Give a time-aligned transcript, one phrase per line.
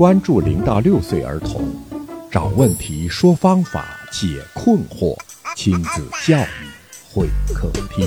[0.00, 1.62] 关注零到六岁儿童，
[2.30, 5.14] 找问题，说方法，解困惑，
[5.54, 6.70] 亲子教育
[7.12, 8.06] 会客厅。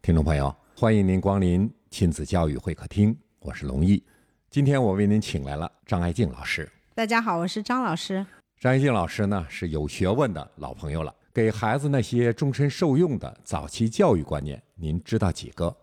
[0.00, 4.00] 听众朋友，欢迎您光临亲子教育会客厅，我是龙毅。
[4.48, 6.70] 今天我为您请来了张爱静老师。
[6.94, 8.24] 大家好，我是张老师。
[8.60, 15.76] 张爱静老师呢是有学问的老朋友了，给孩子那些终身受用的早期教育观念，您知道几个？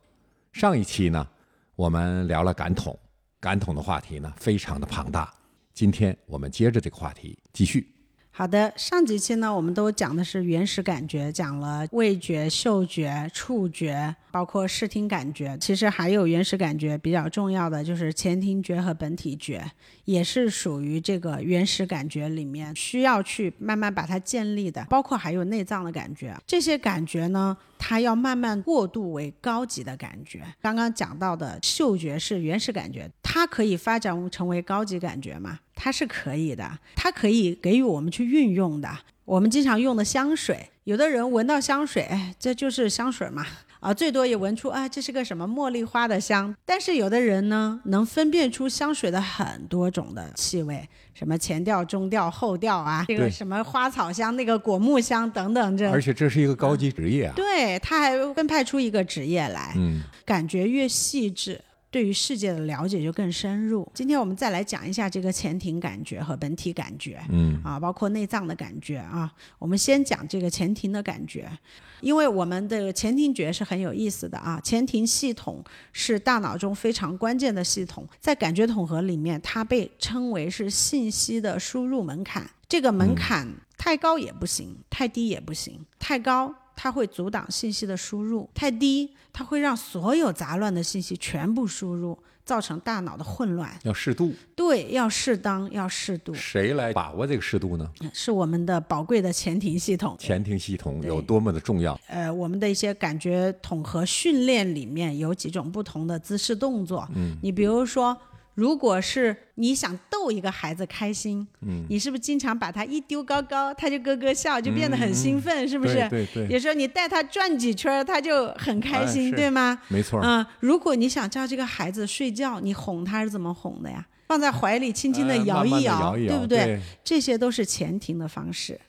[0.53, 1.27] 上一期呢，
[1.75, 2.97] 我们聊了感统，
[3.39, 5.33] 感统的话题呢非常的庞大。
[5.73, 8.00] 今天我们接着这个话题继续。
[8.33, 15.55] 好的，上几期呢，我们都讲的是原始感觉，讲了味觉、嗅觉、触觉，包括视听感觉。
[15.59, 19.69] 其实还有原始感觉比较重要的就是前庭觉和本体觉，
[20.05, 24.83] 也是属于这个原始感觉里面需要去慢慢把它建立的。
[24.89, 30.41] 包括还有内脏的感觉，这些感觉呢，它要慢慢过渡为高级的感觉。
[30.61, 35.59] 刚刚讲到的嗅觉是原始感觉，它可以发展成为高级感觉吗？
[35.83, 38.87] 它是可以的，它可以给予我们去运用的。
[39.25, 43.43] 我们经常用的香水，有的人闻到香水，哎，这就是香水嘛，
[43.79, 46.55] 啊，最多也闻出啊，这是个什么茉莉花的香。
[46.63, 57.33] 但是有的人呢，能分辨出香水的很多种的气味，什么前调、中调、后调啊，这个什么花草香、那个果木香等等，这而且这是一个高级职业啊。
[57.35, 61.59] 对，他还分派出一个职业来，嗯，感觉越细致。
[61.91, 63.87] 对于世界的了解就更深入。
[63.93, 69.31] 今天我们再来讲一下这个前庭感觉和本体感觉，嗯啊，包括内脏的感觉啊。
[69.59, 71.51] 我们先讲这个前庭的感觉，
[71.99, 74.59] 因为我们的前庭觉是很有意思的啊。
[74.63, 75.61] 前庭系统
[75.91, 82.49] 是大脑中非常关键的系统，在感觉统合里面，它被称为是信息的输入门槛。
[82.69, 83.45] 这个门槛
[83.77, 85.85] 太高也不行，太低也不行。
[85.99, 93.71] 太高它会阻挡信息的输入，太低它会让所有杂乱的信息全部输入，造成大脑的混乱。
[93.83, 94.33] 要适度。
[94.55, 97.89] 对，要适当，要适度，谁来把握这个适度呢？
[98.13, 100.15] 是我们的宝贵的前庭系统。
[100.19, 101.99] 前庭系统有多么的重要？
[102.07, 107.07] 呃，我们的一些感觉统合训练里面有几种不同的姿势动作。
[107.15, 108.17] 嗯，你比如说，
[108.53, 115.95] 如果是你想逗一个孩子开心，嗯，你是不是经常把他一丢高高，他就咯咯笑，就变得很兴奋，是不是？
[116.09, 119.81] 对对对，有时候你带他转几圈，他就很开哎心，是对吗？
[119.87, 120.19] 没错。
[120.21, 124.05] 嗯，如果你想叫这个孩子睡觉，你哄他是怎么哄的呀？
[124.27, 126.57] 放在怀里，轻轻地摇哎慢慢，摇一摇，对不对？
[126.65, 126.81] 对？
[127.03, 128.79] 这些都是前庭的方式。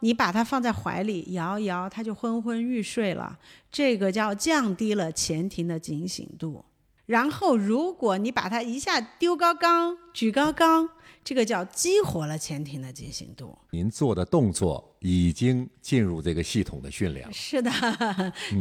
[0.00, 3.38] 你把它放在怀里摇一摇，它就昏昏欲睡了。
[3.72, 6.64] 这个叫降低了前庭的警醒度。
[7.06, 10.88] 然后，如果你把它一下丢高高、举高高，
[11.22, 13.56] 这个叫激活了前庭的警醒度。
[13.70, 17.32] 您做的动作已经进入这个系统的训练了。
[17.32, 17.70] 是的，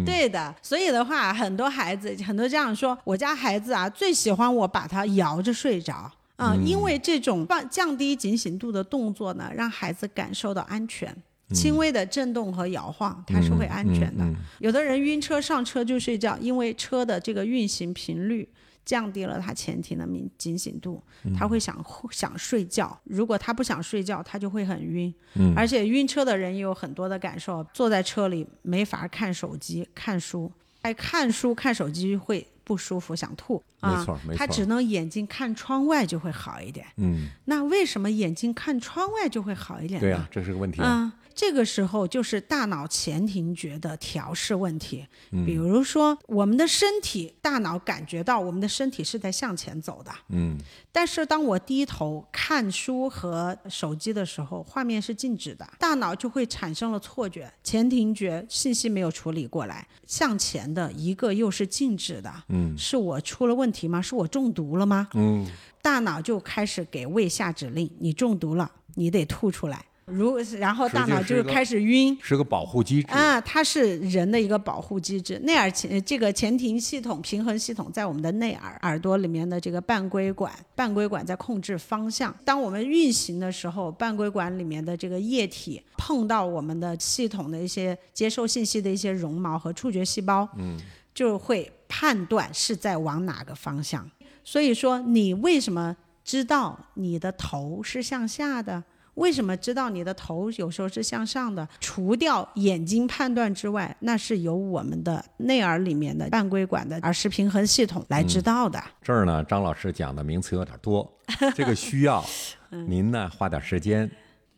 [0.06, 0.54] 对的。
[0.62, 6.12] 所以的话，很多孩子，很多家长说，我家孩子啊，最喜欢我把他摇着睡着。
[6.36, 11.16] 啊、因为这种放降低警醒度的动作呢，让孩子感受到安全。
[11.54, 14.26] 轻微的震动和摇晃，它是会安全的。
[14.60, 18.48] 有的人晕车上车就睡觉，因为车的这个运行频率
[18.86, 21.02] 降低了他前庭的敏警醒度，
[21.38, 23.00] 他会想想睡觉。
[23.06, 25.14] 如果他不想睡觉，他就会很晕。
[25.36, 33.98] 嗯而且晕车的人也有很多的感受，坐在车里没法看手机、看书，哎，看书看手机会不舒服，想吐啊。
[33.98, 36.86] 没错没错他只能眼睛看窗外就会好一点。
[36.98, 40.02] 嗯，那为什么眼睛看窗外就会好一点呢？
[40.02, 41.04] 对呀、这是个问题啊。
[41.04, 45.06] 嗯，这个时候就是大脑前庭觉的调试问题。
[45.32, 50.58] 嗯比如说，我们的身体，大脑感觉到我们的身体是在向前走的，嗯
[50.92, 64.02] 但是当我低头看书和手机的时候，画面是静止的，大脑就会产生了错觉，前庭觉信息没有处理过来，向前的一个又是静止的，嗯是我出了问题吗？
[64.02, 65.08] 是我中毒了吗？
[65.14, 65.46] 嗯，
[65.82, 69.86] 大脑就开始给胃下指令，你中毒了，你得吐出来。
[70.06, 72.18] 如然后大脑就是开始晕。
[72.22, 73.12] 是个保护机制。
[73.12, 75.40] 啊，它是人的一个保护机制。
[75.44, 82.36] 内耳前这个前庭系统、平衡系统在我们的内耳耳朵里面的这个半规管，半规管在控制方向。
[82.44, 90.78] 当我们运行的时候，半规管里面的这个液体碰到我们的系统的一些接受信息的一些绒毛和触觉细胞，嗯，
[91.14, 94.10] 就会判断是在往哪个方向。
[94.44, 95.96] 所以说，你为什么
[96.26, 98.84] 知道你的头是向下的？
[99.16, 101.68] 为什么知道你的头有时候是向上的？
[101.80, 108.84] 除掉眼睛判断之外，那是由我们的内耳里面的半规管的耳石平衡系统来知道的。
[109.02, 111.12] 这儿呢，张老师讲的名词有点多，
[111.56, 112.24] 这个需要
[112.72, 114.10] 嗯您呢花点时间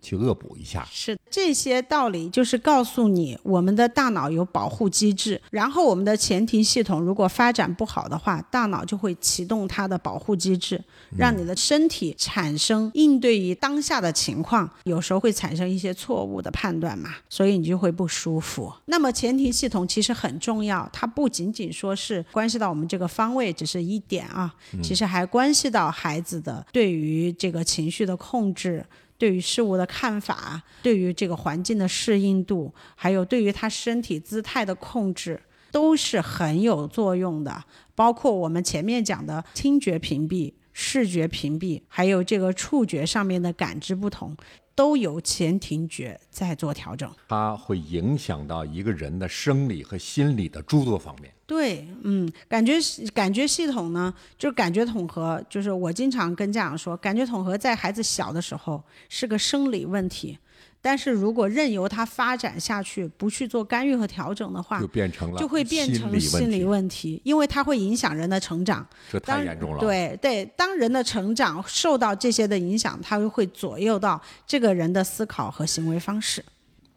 [0.01, 0.87] 去恶补一下。
[0.91, 10.81] 是这些道理，就是告诉你，我们的大脑有保护机制，然后我们的前庭系统如果发展不好的话，大脑就会启动它的保护机制，
[11.17, 18.71] 让你的身体产生应对于当下的情况，有时候会产生一些错误的判断嘛，所以你就会不舒服。
[18.85, 28.85] 那么前庭系统其实很重要，它不仅仅说是关系到我们这个方位，只是一点啊，其实还关系到孩子的对于这个情绪的控制。
[29.17, 35.41] 对于事物的看法，对于这个环境的适应度，还有对于他身体姿态的控制，
[35.71, 37.63] 都是很有作用的。
[37.95, 44.35] 包括我们前面讲的听觉屏蔽、视觉屏蔽，还有这个触觉上面的感知不同。
[44.75, 51.31] 都由前庭觉在做调整，它会影响到一个人的生理和心理的诸多方面。
[51.47, 52.73] 对，嗯，感觉
[53.13, 60.37] 感觉系统呢，就是感觉统合，就是我经常跟家长说，感觉统合在孩子小的时候是个生理问题。
[60.85, 68.87] 但是如果任由它发展下去，不去做干预和调整的话，就变成了就会变成心理问题，因为它会影响人的成长。
[69.11, 69.79] 这太严重了。
[69.79, 76.45] 对对，当人的成长受到这些的影响，它就会左右到这个人的思考和行为方式。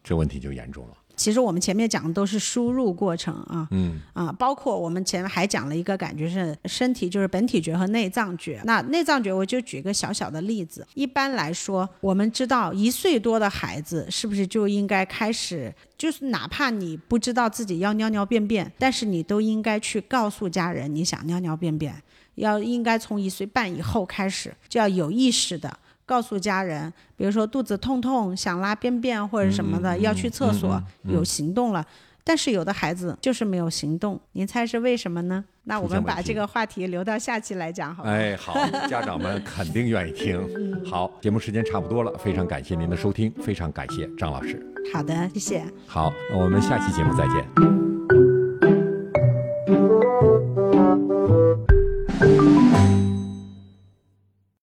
[0.05, 0.95] 这问题就严重了。
[1.19, 8.63] 其实我们前面讲的都是输入过程啊，嗯啊，包括我们前面还讲了一个感觉是身体就是本体觉和内脏觉。
[8.65, 22.01] 那内脏觉我就举个小小的例子，一般来说，我们知道一岁多的孩子是不是就应该开始，就是哪怕你不知道自己要尿尿便便，但是你都应该去告诉家人你想尿尿便便，
[22.37, 25.79] 要应该从一岁半以后开始就要有意识的。
[26.09, 31.85] 告诉家人，比如说肚子痛痛、想拉便便或者什么的，要去厕所，有行动了。
[32.25, 35.45] 但是有的孩子就是没有行动，您猜是为什么呢？
[35.65, 38.11] 那我们把这个话题留到下期来讲，好吗？
[38.11, 38.55] 哎，好，
[38.89, 40.39] 家长们肯定愿意听。
[40.85, 44.63] 好，节目时间差不多了，非常感谢您的收听，非常感谢张老师。
[44.93, 45.65] 好的，谢谢。
[45.87, 47.88] 好，我们下期节目再见。